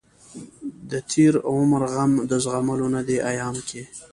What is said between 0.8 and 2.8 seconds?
دتېر عمر غم دزغم